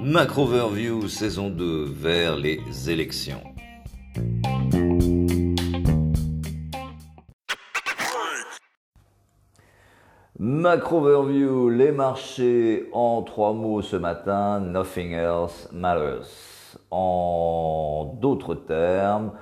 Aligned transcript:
Macro 0.00 0.42
Overview 0.42 1.08
saison 1.08 1.50
2 1.50 1.86
vers 1.86 2.36
les 2.36 2.60
élections. 2.88 3.42
Macro 10.38 10.98
Overview, 10.98 11.68
les 11.70 11.90
marchés 11.90 12.88
en 12.92 13.22
trois 13.22 13.52
mots 13.52 13.82
ce 13.82 13.96
matin, 13.96 14.60
nothing 14.60 15.12
else 15.12 15.68
matters. 15.72 16.76
En 16.90 18.16
d'autres 18.20 18.54
termes, 18.54 19.32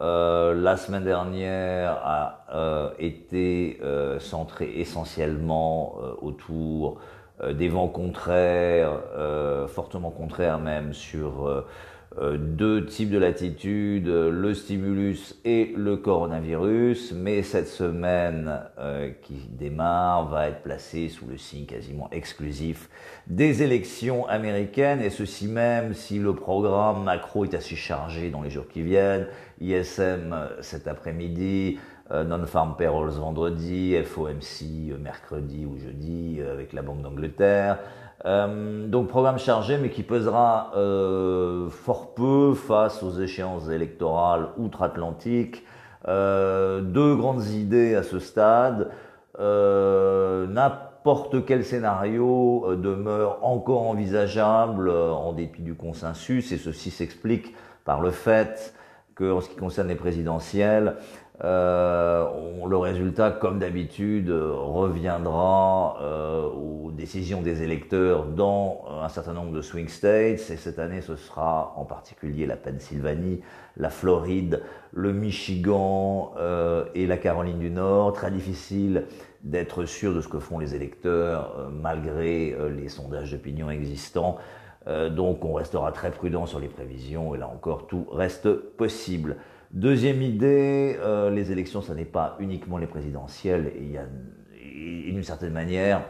euh, 0.00 0.54
la 0.54 0.76
semaine 0.76 1.04
dernière 1.04 2.00
a 2.04 2.46
euh, 2.52 2.90
été 2.98 3.78
euh, 3.82 4.18
centrée 4.18 4.72
essentiellement 4.76 5.96
autour 6.20 7.00
des 7.52 7.68
vents 7.68 7.88
contraires, 7.88 9.00
fortement 9.66 10.10
contraires 10.10 10.60
même 10.60 10.94
sur 10.94 11.64
deux 12.16 12.86
types 12.86 13.10
de 13.10 13.18
latitude, 13.18 14.06
le 14.06 14.54
stimulus 14.54 15.34
et 15.44 15.74
le 15.76 15.96
coronavirus, 15.96 17.12
mais 17.12 17.42
cette 17.42 17.66
semaine 17.66 18.60
qui 19.22 19.48
démarre 19.50 20.28
va 20.28 20.46
être 20.46 20.62
placée 20.62 21.08
sous 21.08 21.26
le 21.26 21.36
signe 21.36 21.66
quasiment 21.66 22.08
exclusif 22.12 22.88
des 23.26 23.64
élections 23.64 24.28
américaines, 24.28 25.00
et 25.00 25.10
ceci 25.10 25.48
même 25.48 25.92
si 25.92 26.20
le 26.20 26.36
programme 26.36 27.02
macro 27.02 27.44
est 27.44 27.54
assez 27.54 27.74
chargé 27.74 28.30
dans 28.30 28.42
les 28.42 28.50
jours 28.50 28.68
qui 28.68 28.82
viennent, 28.82 29.26
ISM 29.60 30.32
euh, 30.32 30.48
cet 30.60 30.88
après-midi, 30.88 31.78
Non-Farm 32.10 32.76
Payrolls 32.76 33.12
vendredi, 33.12 33.96
FOMC 34.04 34.94
mercredi 35.00 35.64
ou 35.64 35.78
jeudi 35.78 36.38
avec 36.42 36.74
la 36.74 36.82
Banque 36.82 37.00
d'Angleterre. 37.00 37.78
Euh, 38.26 38.86
donc 38.86 39.08
programme 39.08 39.38
chargé, 39.38 39.76
mais 39.76 39.90
qui 39.90 40.02
pesera 40.02 40.72
euh, 40.76 41.68
fort 41.68 42.14
peu 42.14 42.54
face 42.54 43.02
aux 43.02 43.10
échéances 43.10 43.68
électorales 43.68 44.48
outre-Atlantique. 44.56 45.64
Euh, 46.08 46.80
deux 46.80 47.16
grandes 47.16 47.44
idées 47.46 47.94
à 47.94 48.02
ce 48.02 48.18
stade. 48.18 48.90
N'importe 49.38 51.44
quel 51.44 51.64
scénario 51.64 52.76
demeure 52.76 53.38
encore 53.42 53.82
envisageable 53.82 54.90
en 54.90 55.32
dépit 55.32 55.62
du 55.62 55.74
consensus, 55.74 56.52
et 56.52 56.56
ceci 56.56 56.90
s'explique 56.90 57.54
par 57.84 58.00
le 58.00 58.10
fait 58.10 58.74
que, 59.14 59.32
en 59.32 59.40
ce 59.40 59.48
qui 59.48 59.56
concerne 59.56 59.88
les 59.88 59.94
présidentielles, 59.94 60.96
euh, 61.42 62.26
le 62.66 62.76
résultat, 62.76 63.30
comme 63.32 63.58
d'habitude, 63.58 64.30
reviendra 64.30 65.98
euh, 66.00 66.44
aux 66.44 66.90
décisions 66.92 67.42
des 67.42 67.62
électeurs 67.62 68.24
dans 68.26 68.84
un 69.02 69.08
certain 69.08 69.32
nombre 69.32 69.52
de 69.52 69.60
swing 69.60 69.88
states. 69.88 70.50
Et 70.50 70.56
cette 70.56 70.78
année, 70.78 71.00
ce 71.00 71.16
sera 71.16 71.74
en 71.76 71.84
particulier 71.84 72.46
la 72.46 72.56
Pennsylvanie, 72.56 73.40
la 73.76 73.90
Floride, 73.90 74.62
le 74.92 75.12
Michigan 75.12 76.32
euh, 76.38 76.84
et 76.94 77.06
la 77.06 77.16
Caroline 77.16 77.58
du 77.58 77.70
Nord. 77.70 78.12
Très 78.12 78.30
difficile 78.30 79.06
d'être 79.42 79.84
sûr 79.84 80.14
de 80.14 80.20
ce 80.20 80.28
que 80.28 80.38
font 80.38 80.58
les 80.58 80.74
électeurs 80.74 81.56
euh, 81.58 81.68
malgré 81.68 82.54
euh, 82.54 82.70
les 82.70 82.88
sondages 82.88 83.32
d'opinion 83.32 83.70
existants. 83.70 84.38
Donc 84.86 85.44
on 85.44 85.54
restera 85.54 85.92
très 85.92 86.10
prudent 86.10 86.44
sur 86.46 86.60
les 86.60 86.68
prévisions 86.68 87.34
et 87.34 87.38
là 87.38 87.48
encore, 87.48 87.86
tout 87.86 88.06
reste 88.10 88.52
possible. 88.52 89.36
Deuxième 89.74 90.22
idée, 90.22 90.96
euh, 91.00 91.30
les 91.30 91.50
élections, 91.50 91.82
ça 91.82 91.94
n'est 91.94 92.04
pas 92.04 92.36
uniquement 92.38 92.78
les 92.78 92.86
présidentielles. 92.86 93.72
Il 93.76 93.90
y 93.90 93.98
a, 93.98 94.04
d'une 94.54 95.24
certaine 95.24 95.52
manière, 95.52 96.02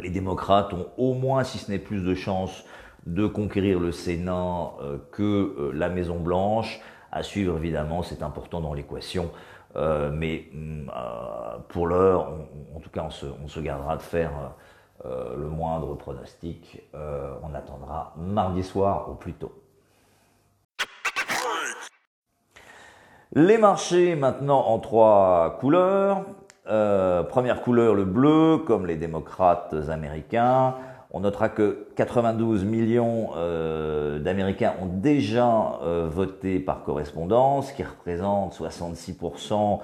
les 0.00 0.10
démocrates 0.10 0.74
ont 0.74 0.88
au 0.98 1.14
moins, 1.14 1.44
si 1.44 1.56
ce 1.56 1.70
n'est 1.70 1.78
plus 1.78 2.02
de 2.02 2.14
chances, 2.14 2.66
de 3.06 3.26
conquérir 3.26 3.80
le 3.80 3.90
Sénat 3.90 4.72
euh, 4.82 4.98
que 5.12 5.22
euh, 5.22 5.72
la 5.72 5.88
Maison 5.88 6.20
Blanche. 6.20 6.78
À 7.10 7.22
suivre, 7.22 7.56
évidemment, 7.56 8.02
c'est 8.02 8.22
important 8.22 8.60
dans 8.60 8.74
l'équation. 8.74 9.30
mais 9.74 10.48
mm, 10.52 10.90
pour 11.68 11.86
l'heure, 11.86 12.34
en 12.76 12.80
tout 12.80 12.90
cas, 12.90 13.08
on 13.42 13.48
se, 13.48 13.60
gardera 13.60 13.96
de 13.96 14.02
faire 14.02 14.52
le 15.04 15.48
moindre 15.48 15.94
pronostic. 15.94 16.82
on 16.94 17.54
attendra 17.54 18.14
mardi 18.16 18.62
soir 18.62 19.10
au 19.10 19.14
plus 19.14 19.32
tôt. 19.34 19.52
Les 23.36 23.58
marchés 23.58 24.14
maintenant 24.14 24.60
en 24.60 24.78
trois 24.78 25.56
couleurs. 25.58 26.24
Euh, 26.68 27.24
première 27.24 27.62
couleur, 27.62 27.94
le 27.94 28.04
bleu, 28.04 28.58
comme 28.58 28.86
les 28.86 28.94
démocrates 28.94 29.74
américains. 29.88 30.76
On 31.10 31.20
notera 31.20 31.48
que 31.48 31.88
92 31.96 32.64
millions 32.64 33.30
euh, 33.36 34.20
d'Américains 34.20 34.74
ont 34.80 34.86
déjà 34.86 35.80
euh, 35.82 36.08
voté 36.08 36.60
par 36.60 36.84
correspondance, 36.84 37.72
qui 37.72 37.82
représente 37.82 38.54
66% 38.54 39.80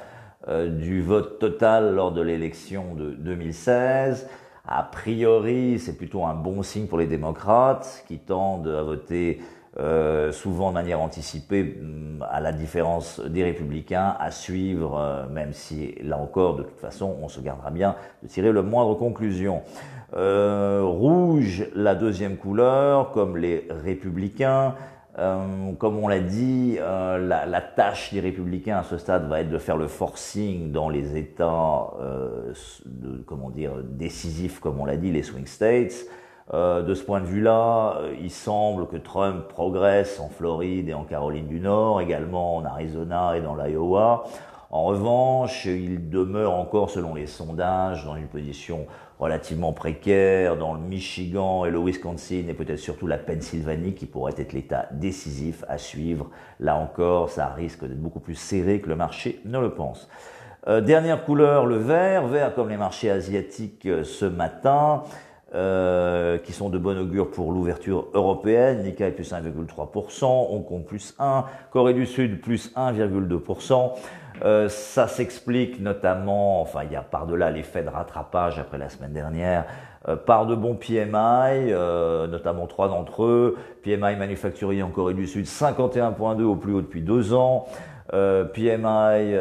du 0.68 1.02
vote 1.02 1.38
total 1.38 1.94
lors 1.94 2.12
de 2.12 2.22
l'élection 2.22 2.94
de 2.94 3.10
2016. 3.10 4.26
A 4.66 4.82
priori, 4.82 5.78
c'est 5.78 5.96
plutôt 5.96 6.24
un 6.24 6.34
bon 6.34 6.62
signe 6.62 6.86
pour 6.86 6.98
les 6.98 7.06
démocrates 7.06 8.04
qui 8.06 8.18
tendent 8.18 8.68
à 8.68 8.82
voter 8.82 9.40
euh, 9.78 10.32
souvent 10.32 10.70
de 10.70 10.74
manière 10.74 11.00
anticipée, 11.00 11.62
mm, 11.62 12.24
à 12.28 12.40
la 12.40 12.52
différence 12.52 13.20
des 13.20 13.44
républicains, 13.44 14.16
à 14.18 14.32
suivre, 14.32 14.98
euh, 14.98 15.28
même 15.28 15.52
si 15.52 15.94
là 16.02 16.18
encore, 16.18 16.56
de 16.56 16.64
toute 16.64 16.80
façon, 16.80 17.16
on 17.22 17.28
se 17.28 17.40
gardera 17.40 17.70
bien 17.70 17.94
de 18.22 18.28
tirer 18.28 18.50
le 18.50 18.62
moindre 18.62 18.94
conclusion. 18.94 19.62
Euh, 20.16 20.82
rouge, 20.82 21.68
la 21.76 21.94
deuxième 21.94 22.36
couleur, 22.36 23.12
comme 23.12 23.36
les 23.36 23.68
républicains. 23.70 24.74
Comme 25.78 25.98
on 25.98 26.08
l'a 26.08 26.20
dit, 26.20 26.76
la, 26.78 27.46
la, 27.46 27.60
tâche 27.60 28.12
des 28.12 28.20
républicains 28.20 28.78
à 28.78 28.82
ce 28.82 28.96
stade 28.98 29.28
va 29.28 29.40
être 29.40 29.50
de 29.50 29.58
faire 29.58 29.76
le 29.76 29.86
forcing 29.86 30.72
dans 30.72 30.88
les 30.88 31.16
États, 31.16 31.90
de, 32.86 33.22
comment 33.26 33.50
dire, 33.50 33.72
décisifs, 33.84 34.60
comme 34.60 34.80
on 34.80 34.84
l'a 34.84 34.96
dit, 34.96 35.12
les 35.12 35.22
swing 35.22 35.46
states. 35.46 36.06
Euh, 36.52 36.82
de 36.82 36.94
ce 36.94 37.04
point 37.04 37.20
de 37.20 37.26
vue-là, 37.26 37.98
euh, 37.98 38.14
il 38.20 38.30
semble 38.30 38.88
que 38.88 38.96
Trump 38.96 39.46
progresse 39.46 40.18
en 40.18 40.28
Floride 40.28 40.88
et 40.88 40.94
en 40.94 41.04
Caroline 41.04 41.46
du 41.46 41.60
Nord, 41.60 42.00
également 42.00 42.56
en 42.56 42.64
Arizona 42.64 43.36
et 43.36 43.40
dans 43.40 43.54
l'Iowa. 43.54 44.24
En 44.72 44.84
revanche, 44.84 45.66
il 45.66 46.10
demeure 46.10 46.54
encore, 46.54 46.90
selon 46.90 47.14
les 47.14 47.28
sondages, 47.28 48.04
dans 48.04 48.16
une 48.16 48.26
position 48.26 48.86
relativement 49.20 49.72
précaire 49.72 50.56
dans 50.56 50.72
le 50.72 50.80
Michigan 50.80 51.66
et 51.66 51.70
le 51.70 51.78
Wisconsin 51.78 52.44
et 52.48 52.54
peut-être 52.54 52.78
surtout 52.78 53.06
la 53.06 53.18
Pennsylvanie 53.18 53.94
qui 53.94 54.06
pourrait 54.06 54.34
être 54.38 54.54
l'état 54.54 54.88
décisif 54.92 55.62
à 55.68 55.76
suivre. 55.76 56.30
Là 56.58 56.76
encore, 56.76 57.28
ça 57.28 57.48
risque 57.48 57.82
d'être 57.82 58.00
beaucoup 58.00 58.20
plus 58.20 58.34
serré 58.34 58.80
que 58.80 58.88
le 58.88 58.96
marché 58.96 59.40
ne 59.44 59.58
le 59.58 59.74
pense. 59.74 60.08
Euh, 60.68 60.80
dernière 60.80 61.24
couleur, 61.24 61.66
le 61.66 61.76
vert, 61.76 62.26
vert 62.26 62.54
comme 62.54 62.70
les 62.70 62.78
marchés 62.78 63.10
asiatiques 63.10 63.86
ce 64.02 64.24
matin. 64.24 65.04
Euh, 65.52 66.38
qui 66.38 66.52
sont 66.52 66.70
de 66.70 66.78
bon 66.78 66.96
augure 66.96 67.28
pour 67.28 67.50
l'ouverture 67.50 68.06
européenne. 68.14 68.84
Nikkei 68.84 69.10
plus 69.10 69.32
1,3%, 69.32 70.24
Hong 70.24 70.64
Kong 70.64 70.84
plus 70.84 71.16
1, 71.18 71.44
Corée 71.72 71.92
du 71.92 72.06
Sud 72.06 72.40
plus 72.40 72.72
1,2%. 72.76 73.94
Euh, 74.42 74.68
ça 74.68 75.06
s'explique 75.06 75.80
notamment, 75.80 76.62
enfin 76.62 76.80
il 76.84 76.92
y 76.92 76.96
a 76.96 77.02
par-delà 77.02 77.50
l'effet 77.50 77.82
de 77.82 77.88
rattrapage 77.88 78.58
après 78.58 78.78
la 78.78 78.88
semaine 78.88 79.12
dernière, 79.12 79.66
euh, 80.08 80.16
par 80.16 80.46
de 80.46 80.54
bons 80.54 80.76
PMI, 80.76 81.72
euh, 81.72 82.26
notamment 82.26 82.66
trois 82.66 82.88
d'entre 82.88 83.24
eux. 83.24 83.58
PMI 83.82 84.16
manufacturier 84.16 84.82
en 84.82 84.90
Corée 84.90 85.14
du 85.14 85.26
Sud 85.26 85.44
51.2 85.44 86.42
au 86.42 86.56
plus 86.56 86.72
haut 86.72 86.80
depuis 86.80 87.02
deux 87.02 87.34
ans. 87.34 87.66
PMI 88.12 89.38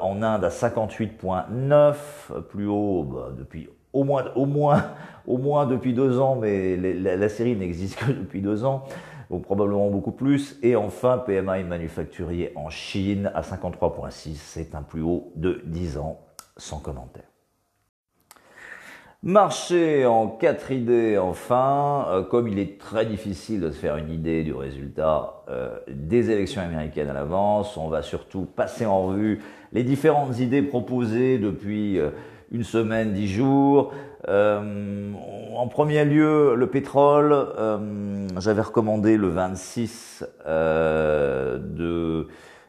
en 0.00 0.22
Inde 0.22 0.44
à 0.44 0.50
58.9, 0.50 1.94
plus 2.50 2.66
haut 2.66 3.04
bah, 3.04 3.28
depuis 3.34 3.70
au 3.94 4.04
moins, 4.04 4.24
au 4.34 4.44
moins, 4.44 4.84
au 5.26 5.38
moins 5.38 5.66
depuis 5.66 5.94
deux 5.94 6.20
ans, 6.20 6.36
mais 6.36 6.76
la, 6.76 7.28
série 7.28 7.56
n'existe 7.56 7.98
que 7.98 8.12
depuis 8.12 8.42
deux 8.42 8.64
ans, 8.64 8.84
donc 9.30 9.42
probablement 9.42 9.90
beaucoup 9.90 10.12
plus. 10.12 10.58
Et 10.62 10.76
enfin, 10.76 11.18
PMI 11.18 11.64
manufacturier 11.64 12.52
en 12.56 12.70
Chine 12.70 13.30
à 13.34 13.42
53,6, 13.42 14.34
c'est 14.36 14.74
un 14.74 14.82
plus 14.82 15.02
haut 15.02 15.32
de 15.36 15.62
10 15.66 15.98
ans, 15.98 16.20
sans 16.56 16.78
commentaire. 16.78 17.24
Marché 19.22 20.06
en 20.06 20.28
quatre 20.28 20.70
idées 20.70 21.18
enfin, 21.18 22.06
euh, 22.10 22.22
comme 22.22 22.46
il 22.46 22.60
est 22.60 22.78
très 22.78 23.06
difficile 23.06 23.60
de 23.60 23.70
se 23.70 23.76
faire 23.76 23.96
une 23.96 24.12
idée 24.12 24.44
du 24.44 24.52
résultat 24.52 25.42
euh, 25.48 25.78
des 25.88 26.30
élections 26.30 26.62
américaines 26.62 27.08
à 27.08 27.12
l'avance, 27.12 27.76
on 27.76 27.88
va 27.88 28.02
surtout 28.02 28.42
passer 28.42 28.86
en 28.86 29.06
revue 29.06 29.42
les 29.72 29.82
différentes 29.82 30.38
idées 30.38 30.62
proposées 30.62 31.38
depuis 31.38 31.98
euh, 31.98 32.10
une 32.52 32.62
semaine, 32.62 33.14
dix 33.14 33.26
jours. 33.26 33.92
Euh, 34.28 35.12
en 35.54 35.68
premier 35.68 36.04
lieu, 36.04 36.54
le 36.54 36.66
pétrole. 36.66 37.32
Euh, 37.32 38.28
j'avais 38.38 38.62
recommandé 38.62 39.16
le 39.16 39.28
26 39.28 40.24
euh, 40.46 42.24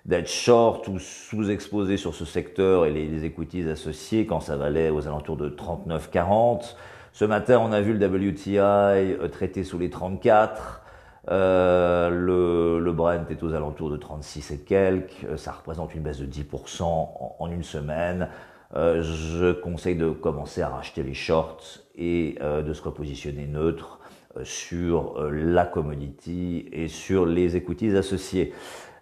d'être 0.06 0.30
short 0.30 0.88
ou 0.88 1.00
sous-exposé 1.00 1.98
sur 1.98 2.14
ce 2.14 2.26
secteur 2.26 2.86
et 2.86 2.92
les, 2.92 3.08
les 3.08 3.26
equities 3.26 3.68
associés 3.70 4.26
quand 4.26 4.40
ça 4.40 4.56
valait 4.56 4.90
aux 4.90 5.08
alentours 5.08 5.38
de 5.38 5.50
39-40. 5.50 6.76
Ce 7.18 7.26
matin, 7.26 7.60
on 7.60 7.72
a 7.72 7.82
vu 7.82 7.94
le 7.94 8.06
WTI 8.06 8.60
euh, 8.60 9.28
traité 9.28 9.64
sous 9.64 9.80
les 9.80 9.90
34. 9.90 10.84
Euh, 11.30 12.10
le, 12.10 12.80
le, 12.80 12.92
Brent 12.92 13.26
est 13.30 13.42
aux 13.44 13.54
alentours 13.54 13.90
de 13.90 13.98
36 13.98 14.52
et 14.52 14.60
quelques. 14.60 15.26
Euh, 15.26 15.36
ça 15.36 15.52
représente 15.52 15.96
une 15.96 16.02
baisse 16.02 16.20
de 16.20 16.28
10% 16.28 16.84
en, 16.84 17.52
une 17.52 17.64
semaine. 17.64 18.30
Euh, 18.76 19.02
je 19.02 19.54
conseille 19.54 19.96
de 19.96 20.10
commencer 20.10 20.62
à 20.62 20.70
racheter 20.70 21.04
les 21.04 21.14
shorts 21.14 21.80
et 21.96 22.36
euh, 22.42 22.62
de 22.62 22.74
se 22.74 22.82
repositionner 22.82 23.48
neutre 23.48 24.00
sur 24.44 25.20
la 25.32 25.66
commodity 25.66 26.70
et 26.72 26.88
sur 26.88 27.26
les 27.26 27.56
equities 27.56 27.98
associés 27.98 28.54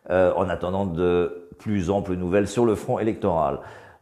en 0.09 0.47
attendant 0.47 0.85
de 0.85 1.49
plus 1.57 1.89
amples 1.89 2.15
nouvelles 2.15 2.47
sur 2.47 2.63
le 2.63 2.73
front 2.73 2.99
électoral. 2.99 3.59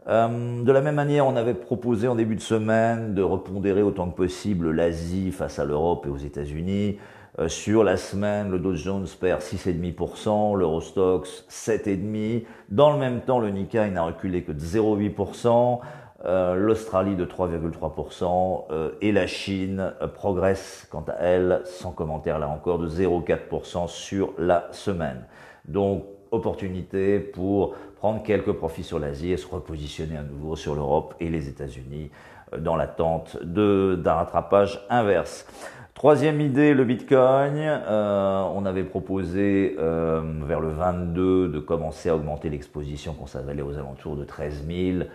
Euh, 0.08 0.64
de 0.64 0.72
la 0.72 0.82
même 0.82 0.96
manière, 0.96 1.26
on 1.28 1.36
avait 1.36 1.54
proposé 1.54 2.08
en 2.08 2.16
début 2.16 2.36
de 2.36 2.42
semaine 2.42 3.14
de 3.14 3.22
repondérer 3.22 3.82
autant 3.82 4.10
que 4.10 4.16
possible 4.16 4.72
l'Asie 4.72 5.32
face 5.32 5.60
à 5.60 5.66
l'Europe 5.66 6.06
et 6.06 6.10
aux 6.10 6.18
États-Unis. 6.18 6.98
Euh, 7.40 7.48
sur 7.48 7.84
la 7.84 7.98
semaine, 7.98 8.52
le 8.52 8.60
Dow 8.60 8.76
Jones 8.76 9.08
perd 9.20 9.42
6,5%, 9.42 10.56
l'Eurostox 10.56 11.46
7,5%. 11.50 12.46
Dans 12.70 12.92
le 12.92 13.00
même 13.00 13.22
temps, 13.22 13.40
le 13.40 13.50
Nikkei 13.50 13.90
n'a 13.90 14.04
reculé 14.04 14.44
que 14.44 14.52
de 14.52 14.60
0,8%. 14.60 15.80
Euh, 16.26 16.56
L'Australie 16.56 17.18
de 17.18 17.26
3,3% 17.26 18.66
euh, 18.72 18.92
et 19.02 19.12
la 19.12 19.28
Chine 19.28 19.94
progresse 20.14 20.88
quant 20.90 21.04
à 21.10 21.16
elle, 21.16 21.62
sans 21.66 21.92
commentaire 21.92 22.40
là 22.40 22.48
encore, 22.48 22.80
de 22.80 22.88
0,4% 22.88 23.90
sur 23.90 24.34
la 24.38 24.68
semaine. 24.72 25.26
Donc 25.66 26.06
opportunité 26.34 27.20
pour 27.20 27.76
prendre 27.96 28.22
quelques 28.24 28.52
profits 28.52 28.84
sur 28.84 29.00
l'Asie 29.00 29.32
et 29.32 29.38
se 29.38 29.48
repositionner 29.48 30.18
à 30.18 30.24
nouveau 30.24 30.56
sur 30.56 30.76
l'Europe 30.76 31.16
et 31.20 31.30
les 31.30 31.48
États-Unis 31.48 32.10
euh, 32.54 32.58
dans 32.58 32.76
l'attente 32.76 33.38
d'un 33.44 34.14
rattrapage 34.14 34.86
inverse. 34.90 35.46
Troisième 35.94 36.42
idée, 36.42 36.74
le 36.74 36.84
Bitcoin. 36.86 37.56
Euh, 37.56 38.44
on 38.56 38.66
avait 38.66 38.84
proposé 38.84 39.76
euh, 39.78 40.22
vers 40.46 40.60
le 40.60 40.70
22 40.70 41.50
de 41.50 41.60
commencer 41.60 42.10
à 42.10 42.16
augmenter 42.16 42.50
l'exposition 42.50 43.14
qu'on 43.14 43.28
s'avalait 43.28 43.62
aux 43.62 43.78
alentours 43.78 44.16
de 44.16 44.26
13 44.26 44.66
000 44.68 45.06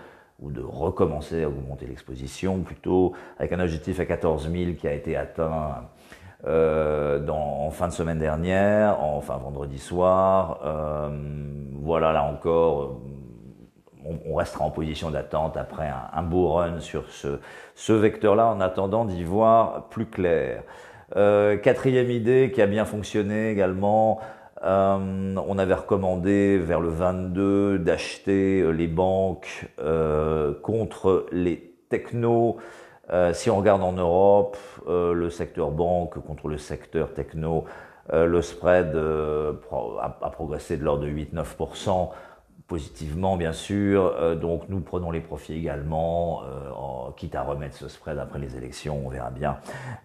ou 0.40 0.52
de 0.52 0.62
recommencer 0.62 1.42
à 1.42 1.48
augmenter 1.48 1.86
l'exposition 1.86 2.60
plutôt 2.60 3.12
avec 3.38 3.52
un 3.52 3.58
objectif 3.58 3.98
à 3.98 4.06
14 4.06 4.50
000 4.50 4.74
qui 4.74 4.86
a 4.86 4.92
été 4.92 5.16
atteint 5.16 5.88
euh, 6.46 7.18
dans, 7.18 7.36
en 7.36 7.70
fin 7.70 7.88
de 7.88 7.92
semaine 7.92 8.18
dernière, 8.18 9.02
enfin 9.02 9.36
vendredi 9.38 9.78
soir. 9.78 10.60
Euh, 10.64 11.08
voilà, 11.82 12.12
là 12.12 12.22
encore, 12.24 13.00
on, 14.04 14.18
on, 14.24 14.34
restera 14.34 14.64
en 14.64 14.70
position 14.70 15.10
d'attente 15.10 15.56
après 15.56 15.88
un, 15.88 16.08
un, 16.12 16.22
beau 16.22 16.52
run 16.52 16.80
sur 16.80 17.08
ce, 17.10 17.40
ce 17.74 17.92
vecteur-là 17.92 18.46
en 18.46 18.60
attendant 18.60 19.04
d'y 19.04 19.24
voir 19.24 19.88
plus 19.88 20.06
clair. 20.06 20.62
Euh, 21.16 21.56
quatrième 21.56 22.10
idée 22.10 22.50
qui 22.54 22.60
a 22.60 22.66
bien 22.66 22.84
fonctionné 22.84 23.50
également, 23.50 24.20
euh, 24.64 25.34
on 25.36 25.58
avait 25.58 25.74
recommandé 25.74 26.58
vers 26.58 26.80
le 26.80 26.88
22 26.88 27.78
d'acheter 27.78 28.70
les 28.72 28.88
banques 28.88 29.66
euh, 29.80 30.52
contre 30.62 31.26
les 31.32 31.74
technos 31.88 32.58
euh, 33.10 33.32
si 33.32 33.50
on 33.50 33.56
regarde 33.56 33.82
en 33.82 33.92
Europe, 33.92 34.56
euh, 34.86 35.12
le 35.12 35.30
secteur 35.30 35.70
banque 35.70 36.18
contre 36.24 36.48
le 36.48 36.58
secteur 36.58 37.14
techno, 37.14 37.64
euh, 38.12 38.26
le 38.26 38.42
spread 38.42 38.94
a, 38.96 40.30
progressé 40.30 40.76
de 40.76 40.84
l'ordre 40.84 41.04
de 41.04 41.10
8-9%, 41.10 42.10
positivement 42.66 43.38
bien 43.38 43.54
sûr. 43.54 44.36
donc 44.36 44.68
nous 44.68 44.80
prenons 44.80 45.10
les 45.10 45.20
profits 45.20 45.54
également, 45.54 46.42
en, 46.76 47.12
quitte 47.12 47.34
à 47.34 47.42
remettre 47.42 47.76
ce 47.76 47.88
spread 47.88 48.18
après 48.18 48.38
les 48.38 48.56
élections, 48.56 49.00
on 49.06 49.08
verra 49.08 49.30
bien. 49.30 49.56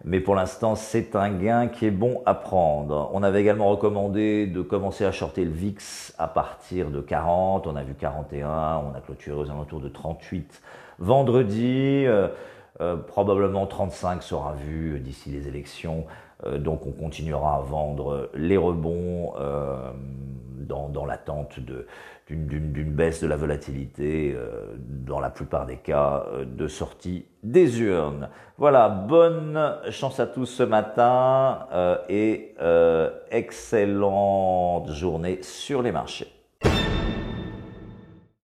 Mais 0.02 0.18
pour 0.18 0.34
l'instant, 0.34 0.74
c'est 0.74 1.14
un 1.14 1.30
gain 1.30 1.68
qui 1.68 1.84
est 1.84 1.90
bon 1.90 2.22
à 2.24 2.32
prendre. 2.32 3.10
On 3.12 3.22
avait 3.22 3.42
également 3.42 3.68
recommandé 3.68 4.46
de 4.46 4.62
commencer 4.62 5.04
à 5.04 5.12
shorter 5.12 5.44
le 5.44 5.50
VIX 5.50 6.14
à 6.18 6.26
partir 6.26 6.90
de 6.90 7.00
40. 7.02 7.66
On 7.66 7.76
a 7.76 7.82
vu 7.82 7.92
41, 7.94 8.48
on 8.78 8.96
a 8.96 9.00
clôturé 9.00 9.38
aux 9.38 9.50
alentours 9.50 9.80
de 9.80 9.90
38 9.90 10.62
vendredi. 10.98 12.06
Euh, 12.80 12.96
probablement 12.96 13.66
35 13.66 14.22
sera 14.22 14.52
vu 14.52 14.98
d'ici 14.98 15.30
les 15.30 15.46
élections, 15.46 16.06
euh, 16.44 16.58
donc 16.58 16.86
on 16.86 16.90
continuera 16.90 17.56
à 17.56 17.60
vendre 17.60 18.30
les 18.34 18.56
rebonds 18.56 19.34
euh, 19.38 19.92
dans, 20.56 20.88
dans 20.88 21.06
l'attente 21.06 21.60
d'une 22.28 22.90
baisse 22.90 23.22
de 23.22 23.28
la 23.28 23.36
volatilité, 23.36 24.34
dans 24.88 25.20
la 25.20 25.28
plupart 25.28 25.66
des 25.66 25.76
cas 25.76 26.24
de 26.46 26.66
sortie 26.68 27.26
des 27.42 27.82
urnes. 27.82 28.30
Voilà, 28.56 28.88
bonne 28.88 29.76
chance 29.90 30.18
à 30.20 30.26
tous 30.26 30.46
ce 30.46 30.62
matin 30.62 31.66
et 32.08 32.54
excellente 33.30 34.90
journée 34.90 35.42
sur 35.42 35.82
les 35.82 35.92
marchés. 35.92 36.33